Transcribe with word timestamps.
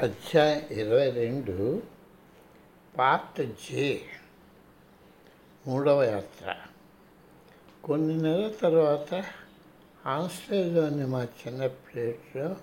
అధ్యాయం 0.00 0.64
ఇరవై 0.70 1.10
రెండు 1.10 1.82
పార్ట్ 2.98 3.42
జే 3.46 4.02
మూడవ 5.66 6.02
యాత్ర. 6.02 6.56
కొన్ని 7.84 8.16
నెలల 8.22 8.52
తర్వాత 8.62 9.24
ఆన్స్టైన్లోని 10.06 11.06
మా 11.06 11.24
చిన్న 11.24 11.66
ప్లేట్లో 11.66 12.56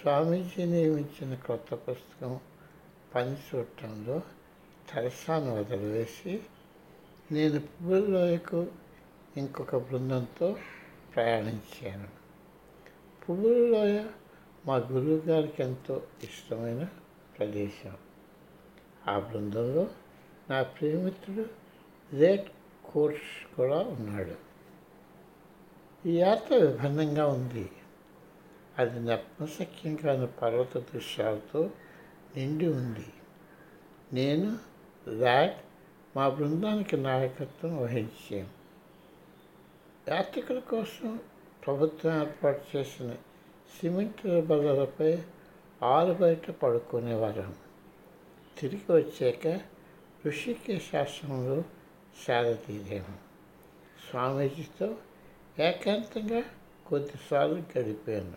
స్వామీజీ 0.00 0.64
నియమించిన 0.64 1.34
కొత్త 1.34 1.74
పుస్తకం 1.74 2.40
పని 3.14 3.32
చూడటంలో 3.32 4.22
తలసాను 4.94 5.58
వదిలివేసి 5.58 6.40
నేను 7.32 7.60
పువ్వుల్లోయకు 7.60 8.66
ఇంకొక 9.36 9.76
బృందంతో 9.76 10.56
ప్రయాణించాను. 11.14 12.08
పువ్వులలోయ 13.24 14.04
మా 14.66 14.76
గురువు 14.76 15.16
గారికి 15.16 15.62
ఎంతో 15.62 16.02
ఇష్టమైన 16.22 16.88
ప్రదేశం. 17.38 17.96
ఆ 19.08 19.18
బృందంలో 19.18 19.90
నా 20.50 20.62
ప్రియమిత్రుడు 20.62 21.48
రేట్ 22.12 22.50
కోర్స్ 22.84 23.56
కూడా 23.56 23.78
ఉన్నాడు. 23.78 24.34
ఈ 26.08 26.18
యాత్ర 26.18 26.56
విభిన్నంగా 26.56 27.26
ఉంది. 27.26 27.70
అది 28.78 29.00
నప్మశక్యం 29.00 29.96
కాని 29.96 30.26
పర్వత 30.26 30.78
దృశ్యాలతో 30.78 31.70
నిండి 32.36 32.66
ఉంది. 32.66 33.12
నేను 34.12 34.58
ర్యాట్ 35.18 35.56
మా 36.16 36.28
బృందానికి 36.28 36.96
నాయకత్వం 36.96 37.82
వహించాను 37.82 38.48
యాత్రికుల 40.08 40.58
కోసం 40.58 41.20
ప్రభుత్వం 41.66 42.20
ఏర్పాటు 42.20 42.76
చేసిన 42.76 43.14
సిమెంట్ 43.80 44.46
బల్లలపై 44.46 45.22
ఆరు 45.82 46.12
బయట 46.12 46.50
పడుకునేవారం 46.50 47.54
తిరిగి 48.58 48.92
వచ్చాక 48.92 49.60
ఋషికేశ్ 50.26 50.94
ఆశ్రమంలో 50.94 51.64
సేద 52.26 52.56
స్వామీజీతో 54.10 54.96
ఏకాంతంగా 55.58 56.42
కొద్దిసార్లు 56.86 57.62
గడిపాను 57.78 58.32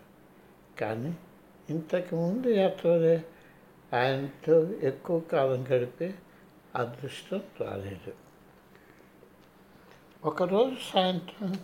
కానీ 0.82 1.16
ఇంతకుముందు 1.70 2.48
యాత్రలే 2.48 3.26
ఆయనతో 3.94 4.70
ఎక్కువ 4.70 5.20
కాలం 5.20 5.64
గడిపే 5.64 6.14
అదృష్టం 6.76 7.42
రాలేదు. 7.62 8.14
ఒకరోజు 10.26 10.76
సాయంత్రం 10.94 11.56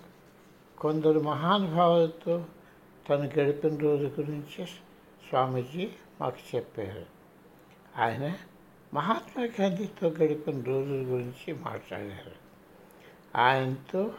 కొందరు 0.78 1.20
మహానుభావులతో 1.20 2.46
తను 3.10 3.40
గడిపిన 3.40 3.78
రోజు 3.78 4.06
గురించి 4.06 4.66
స్వామీజీ 5.30 5.90
మాకు 6.22 6.56
చెప్పారు. 6.56 7.06
ఆయన 7.98 8.38
మహాత్మా 8.94 9.48
గాంధీతో 9.62 10.08
గడిపిన 10.08 10.64
రోజుల 10.64 11.04
గురించి 11.08 11.54
మాట్లాడారు. 11.54 12.32
ఆయనతో 13.36 14.14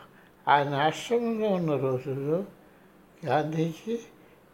ఆయన 0.49 0.75
ఆశ్రమంలో 0.75 1.49
ఉన్న 1.49 1.77
రోజుల్లో 1.77 2.45
గాంధీజీ 3.27 3.99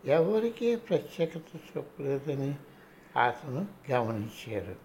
ఎవరికీ 0.04 0.76
ప్రత్యేకత 0.76 1.42
చూపలేదని 1.56 2.54
అతను 3.26 3.66
గమనించారు. 3.90 4.76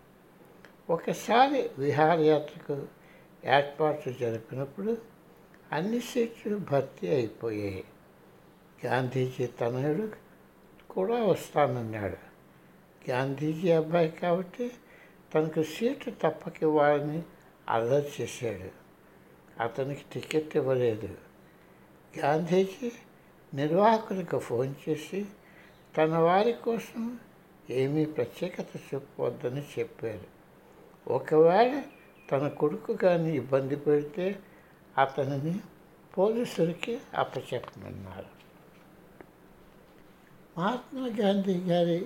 ఒకసారి 0.89 1.69
విహారయాత్రకు 1.77 2.87
ఏర్పాట్లు 3.45 4.13
జరిపినప్పుడు 4.13 4.97
అన్ని 5.71 5.99
సీట్లు 5.99 6.57
భర్తీ 6.57 7.07
అయిపోయాయి. 7.07 7.83
గాంధీజీ 8.85 9.47
తనయుడు 9.47 10.09
కూడా 10.89 11.23
వస్తానన్నాడు. 11.23 12.17
గాంధీజీ 13.09 13.71
అబ్బాయి 13.71 14.11
కాబట్టి 14.11 14.71
తనకు 15.33 15.63
సీటు 15.63 16.09
తప్పక 16.09 16.53
ఇవ్వాలని 16.61 17.23
అల్లరి 17.69 18.09
చేశాడు. 18.21 18.69
అతనికి 19.63 20.01
టికెట్ 20.13 20.57
ఇవ్వలేదు. 20.57 21.17
గాంధీజీ 22.19 22.91
నిర్వాహకులకు 23.53 24.39
ఫోన్ 24.39 24.75
చేసి 24.89 25.25
తన 25.97 26.17
వారి 26.17 26.53
కోసం 26.53 27.19
ఏమీ 27.69 28.05
ప్రత్యేకత 28.05 28.67
చెప్పవద్దని 28.93 29.63
చెప్పారు. 29.79 30.33
ఒకవేళ 31.13 31.81
తన 32.31 32.47
కొడుకు 32.47 32.93
కానీ 32.93 33.35
ఇబ్బంది 33.35 33.75
పెడితే 33.75 34.39
అతనిని 34.97 35.59
పోలీసులకి 36.17 36.99
అప్పచెప్పమన్నారు. 37.15 38.43
మహాత్మా 40.57 41.07
గాంధీ 41.07 41.53
గారి 41.53 42.05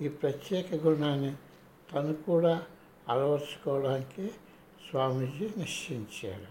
ఈ 0.00 0.08
ప్రత్యేక 0.08 0.74
గుణాన్ని 0.74 1.36
తను 1.94 2.14
కూడా 2.14 2.62
అలవర్చుకోవడానికి 3.08 4.30
స్వామీజీ 4.90 5.50
నిశ్చయించారు. 5.56 6.46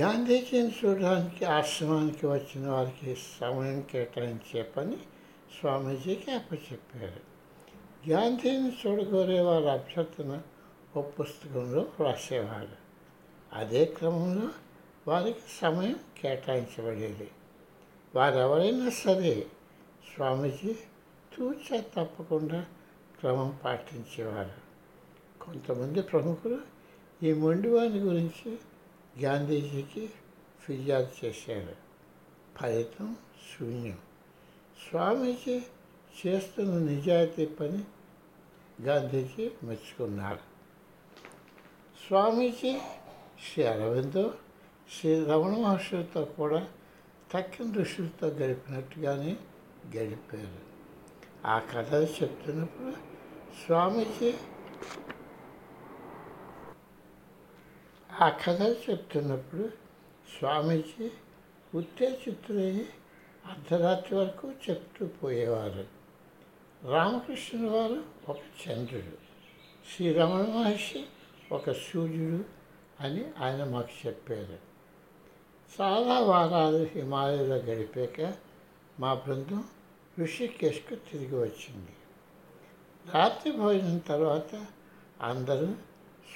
గాంధీజీని 0.00 0.74
చూడడానికి 0.84 1.44
ఆశ్రమానికి 1.44 2.26
వచ్చిన 2.26 2.68
వారికి 2.68 3.16
సమయం 3.40 3.80
కేటాయించే 3.80 4.62
పని 4.62 4.96
స్వామీజీకి 5.60 6.30
అప్పచెప్పారు. 6.30 7.20
గాంధీని 8.08 8.76
చూడగోరే 8.86 9.40
వారి 9.40 9.70
అభ్యర్థన 9.70 10.42
ఓ 10.96 11.02
పుస్తకంలో 11.02 11.86
రాసేవారు. 12.00 12.84
అదే 13.52 13.84
క్రమంలో 13.84 14.48
వారికి 15.08 15.40
సమయం 15.60 15.96
కేటాయించబడేది. 16.22 17.30
వారెవరైనా 18.14 18.90
సరే 18.90 19.46
స్వామీజీ 20.14 20.76
తూచా 21.38 21.80
తప్పకుండా 21.80 22.66
క్రమం 23.20 23.58
పాటించేవారు. 23.64 24.64
కొంతమంది 25.44 26.02
ప్రముఖులు 26.02 26.60
ఈ 27.22 27.32
మొండివాని 27.32 27.98
గురించి 27.98 28.58
గాంధీజీకి 29.22 30.10
ఫిర్యాదు 30.60 31.08
చేశారు. 31.24 31.76
ఫలితం 32.58 33.16
శూన్యం. 33.58 33.98
స్వామీజీ 34.90 35.62
చేస్తున్న 36.26 36.78
నిజాయితీ 36.78 37.46
పని 37.46 37.84
గాంధీజీ 38.82 39.50
మెచ్చుకున్నారు. 39.62 40.40
స్వామీజీ 42.08 42.78
శ్రీ 43.44 43.64
అరవిందో 43.64 44.34
శ్రీ 45.00 45.24
రమణ 45.24 45.56
మహర్షులతో 45.56 46.24
కూడా 46.24 46.68
తక్కిన 47.34 47.72
ఋషులతో 47.72 48.26
గడిపినట్టుగానే 48.26 49.36
గడిపారు. 49.96 50.74
ఆ 51.46 51.58
కథలు 51.58 52.06
చెప్తున్నప్పుడు 52.22 52.90
స్వామీజీ 53.66 54.34
ఆ 58.20 58.28
కథలు 58.28 58.90
చెప్తున్నప్పుడు 58.90 59.68
స్వామీజీ 60.38 61.10
ఉత్తేజితులయ్యి 61.74 62.88
అర్ధరాత్రి 63.46 64.18
వరకు 64.18 64.52
చెప్తూ 64.70 65.06
పోయేవారు. 65.06 65.84
రామకృష్ణుల 66.92 67.70
వారు 67.70 68.04
ఒక 68.28 68.36
చంద్రుడు 68.36 69.16
శ్రీ 69.96 70.12
రమణ 70.12 70.42
మహర్షి 70.42 71.06
ఒక 71.52 71.72
సూర్యుడు 71.72 72.44
అని 73.00 73.24
ఆయన 73.38 73.64
మాకు 73.64 74.06
చెప్పారు. 74.06 74.73
చాలా 75.80 76.20
వారాలు 76.20 76.84
హిమాలయలో 76.84 77.56
గడిపాక 77.56 78.34
మా 79.00 79.14
బృందం 79.14 79.64
ఋషికేశ్కు 80.20 80.94
తిరిగి 80.94 81.36
వచ్చింది. 81.36 81.92
రాత్రి 83.14 83.52
భోజనం 83.52 83.98
తర్వాత 83.98 84.66
అందరూ 85.22 85.66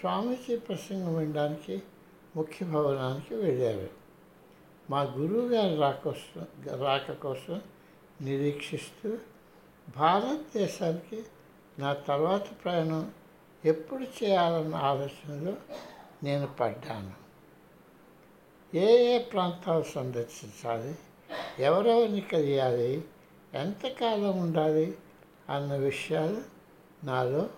స్వామీజీ 0.00 0.56
ప్రసంగం 0.56 1.16
వినడానికి 1.16 1.82
ముఖ్య 2.36 2.66
భవనానికి 2.66 3.34
వెళ్ళారు. 3.34 3.90
మా 4.90 5.02
గురువు 5.02 5.48
గారి 5.48 5.76
రాకోసం 5.76 6.46
రాక 6.80 7.12
కోసం 7.12 7.62
నిరీక్షిస్తూ 8.20 9.18
భారతదేశానికి 9.96 11.22
నా 11.78 11.92
తర్వాత 11.92 12.64
ప్రయాణం 12.64 13.12
ఎప్పుడు 13.64 14.02
చేయాలన్న 14.02 14.74
ఆలోచనలో 14.74 15.56
నేను 16.22 16.46
పడ్డాను. 16.46 17.27
ఏ 18.74 19.14
ఏ 19.14 19.18
ప్రాంతాలు 19.18 19.82
సందర్శించాలి? 19.82 20.98
ఎవరెవరిని 21.62 22.20
కలియాలి? 22.20 23.04
ఎంతకాలం 23.54 24.38
ఉండాలి? 24.38 24.98
అన్న 25.50 25.76
విషయాలు 25.76 26.42
నాలో 27.04 27.50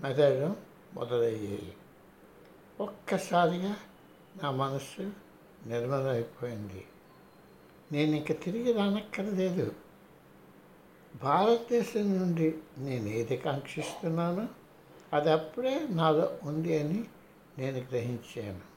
మెదడడం 0.00 0.56
మొదలయ్యాయి. 0.94 1.72
ఒక్కసారిగా 2.80 3.76
నా 4.42 4.50
మనస్సు 4.50 5.12
నిర్మలమైపోయింది. 5.66 6.84
నేను 7.92 8.16
ఇంక 8.16 8.42
తిరిగి 8.42 8.72
రానక్కర్లేదు. 8.72 9.72
భారతదేశం 11.22 12.18
నుండి 12.18 12.54
నేను 12.78 13.08
ఏది 13.08 13.36
కాంక్షిస్తున్నానో 13.36 14.46
అది 15.12 15.32
అప్పుడే 15.32 15.86
నాలో 15.90 16.38
ఉంది 16.42 16.78
అని 16.78 17.04
నేను 17.58 17.78
గ్రహించాను. 17.78 18.71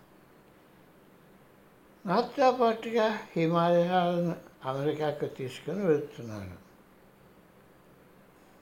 నాతో 2.05 2.51
పాటుగా 2.51 3.19
హిమాలయాలను 3.35 4.35
అమెరికాకు 4.65 5.25
తీసుకుని 5.25 5.85
వెళ్తున్నాను. 5.85 6.57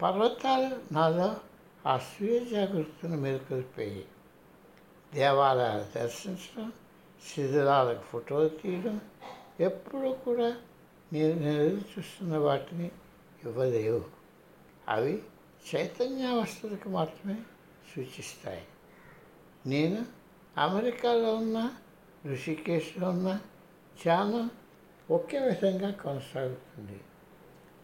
పర్వతాలు 0.02 0.94
నాలో 0.94 1.36
ఆ 1.86 1.98
స్వీయ 1.98 2.40
జాగృతిని 2.40 4.04
దేవాలయాలు 5.14 6.00
దర్శించడం 6.00 6.74
శిథిలాలకు 7.36 8.02
ఫోటోలు 8.02 8.50
తీయడం 8.50 9.02
ఎప్పుడూ 9.60 10.14
కూడా 10.14 10.56
నేను 11.14 11.40
ఎదురు 11.40 12.00
చూస్తున్న 12.00 12.38
వాటిని 12.38 12.92
ఇవ్వలేవు. 13.44 14.06
అవి 14.90 15.24
చైతన్యావస్థలకు 15.76 16.90
మాత్రమే 16.90 17.36
సూచిస్తాయి. 17.96 18.64
నేను 19.66 20.06
అమెరికాలో 20.58 21.36
ఉన్న 21.36 21.72
ఋషికేశ్లో 22.28 23.10
ఉన్న 23.10 23.36
ధ్యానం 24.04 24.52
ఒకే 25.12 25.40
విధంగా 25.40 25.92
కొనసాగుతుంది. 25.92 27.02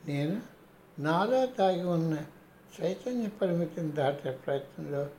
నేను 0.06 0.42
నాలో 1.00 1.46
దాగి 1.46 1.84
ఉన్న 1.84 2.26
చైతన్య 2.82 3.28
పరిమితిని 3.28 3.92
దాటే 3.92 4.32
ప్రయత్నంలో 4.32 5.10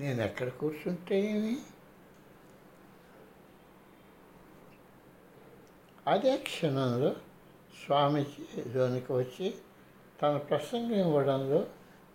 నేను 0.00 0.22
ఎక్కడ 0.22 0.48
కూర్చుంటే 0.48 1.20
ఏమి? 1.20 1.56
అదే 6.06 6.36
క్షణంలో 6.36 7.16
స్వామీజీ 7.86 8.62
లోనికి 8.72 9.12
వచ్చి 9.12 9.54
తన 10.22 10.36
ప్రసంగం 10.36 10.92
ఇవ్వడంలో 10.92 11.66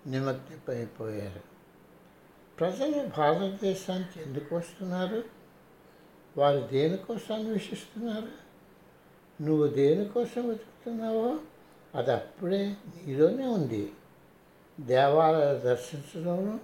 నిమగ్నమైపోయారు. 0.08 1.42
ప్రజలు 2.60 3.10
భారతదేశానికి 3.18 4.22
ఎందుకు 4.22 4.56
వస్తున్నారు? 4.56 5.39
వారు 6.40 6.68
దేనికోసం 6.72 7.36
అన్వేషిస్తున్నారు? 7.36 8.50
నువ్వు 9.44 9.68
దేనికోసం 9.68 10.50
వెతుకుతున్నావో 10.50 11.38
అది 11.96 12.12
అప్పుడే 12.12 12.70
నీలోనే 12.70 13.48
ఉంది. 13.48 13.94
దేవాలయాలు 14.80 15.60
దర్శించడంలో 15.60 16.60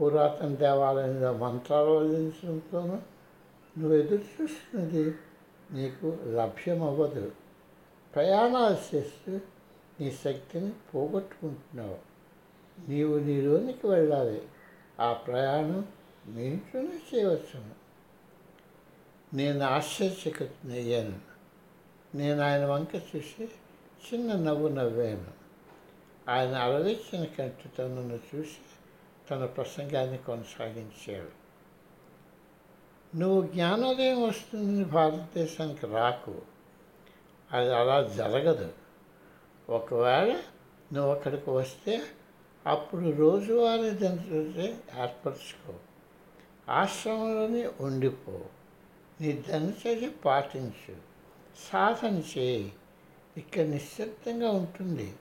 పురాతన 0.00 0.54
దేవాలయంలో 0.54 1.32
మంత్రాలు 1.32 1.90
వదిలించడంతోనూ 1.90 2.98
నువ్వు 3.78 3.92
ఎదురు 3.92 4.42
చూస్తున్నది 4.42 5.14
నీకు 5.72 6.18
లభ్యమవ్వదు. 6.26 7.32
ప్రయాణాలు 8.14 8.96
చేస్తూ 8.96 9.40
నీ 10.00 10.18
శక్తిని 10.24 10.72
పోగొట్టుకుంటున్నావు. 10.94 11.98
నీవు 12.90 13.18
నీలోనికి 13.18 13.86
వెళ్ళాలి. 13.86 14.42
ఆ 15.00 15.12
ప్రయాణం 15.12 15.88
మీ 16.26 16.44
ఇంట్లోనే 16.44 17.00
చేయవచ్చును. 17.14 17.85
నేను 19.36 19.64
ఆశ్చర్యచకితునయ్యాను 19.64 21.18
నేను 22.14 22.42
ఆయన 22.42 22.64
వంక 22.64 22.94
చూసి 22.94 23.48
చిన్న 24.12 24.32
నవ్వు 24.32 24.68
నవ్వాను. 24.68 25.26
ఆయన 26.30 26.54
అలవెచ్చిన 26.54 27.24
కంటితో 27.24 27.88
నన్ను 27.88 28.18
చూసి 28.34 28.56
తన 29.30 29.44
ప్రసంగాన్ని 29.44 30.18
కొనసాగించాడు. 30.18 31.46
నువ్వు 33.16 33.46
జ్ఞానోదయం 33.46 34.22
వస్తుందని 34.22 34.84
భారతదేశానికి 34.84 35.86
రాకు. 35.86 36.42
అది 37.52 37.74
అలా 37.74 38.02
జరగదు. 38.02 38.72
ఒకవేళ 39.68 40.40
నువ్వు 40.92 41.14
అక్కడికి 41.14 41.50
వస్తే 41.50 42.02
అప్పుడు 42.66 43.10
రోజువారీ 43.10 43.90
దినచర్య 43.90 44.68
ఏర్పరచుకో. 45.02 45.74
ఆశ్రమంలోనే 46.68 47.70
ఉండిపో. 47.80 48.40
నీ 49.20 49.32
దినచర్య 49.32 50.08
పాటించు. 50.08 50.96
సాధన 51.72 52.22
చేయి. 52.38 52.72
ఇక్కడ 53.36 53.62
నిశ్శబ్దంగా 53.62 54.50
ఉంటుంది. 54.50 55.14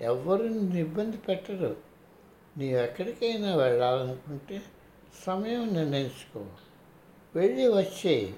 ఎవరు 0.00 0.42
నిన్ను 0.42 0.76
ఇబ్బంది 0.76 1.16
పెట్టరు. 1.16 1.76
నీవు 2.58 2.78
ఎక్కడికైనా 2.78 3.56
వెళ్ళాలనుకుంటే 3.56 4.62
సమయం 5.26 5.74
నిర్ణయించుకో. 5.74 6.46
వెళ్ళి 7.34 7.68
వచ్చే. 7.68 8.34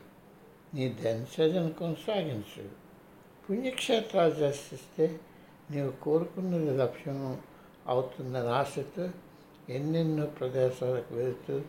నీ 0.74 0.88
దినచర్యను 0.88 1.72
కొనసాగించు. 1.72 2.68
పుణ్యక్షేత్రాలు 3.50 4.34
దర్శిస్తే 4.34 5.20
నీవు 5.70 5.90
కోరుకున్నది 5.90 6.76
లక్ష్యం 6.76 7.40
అవుతుందని 7.86 8.48
ఆశతో 8.48 9.08
ఎన్నెన్నో 9.68 10.26
ప్రదేశాలకు 10.26 11.14
వెళుతూ 11.14 11.60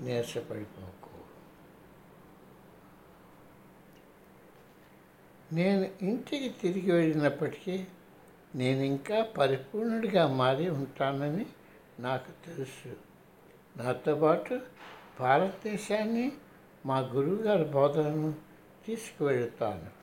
నీరసపడిపోకు. 0.00 1.11
నేను 5.52 5.88
ఇంటికి 6.02 6.48
తిరిగి 6.48 6.92
వెళ్ళినప్పటికీ 6.92 7.84
నేను 8.54 8.80
ఇంకా 8.80 9.22
పరిపూర్ణుడిగా 9.22 10.26
మారి 10.26 10.70
ఉంటానని 10.70 11.46
నాకు 11.98 12.46
తెలుసు. 12.46 12.96
నాతో 13.76 14.14
పాటు 14.14 14.60
భారతదేశాన్ని 15.20 16.32
మా 16.86 16.98
గురువుగారి 16.98 17.64
బోధనను 17.64 18.34
తీసుకువెళ్తాను. 18.86 20.01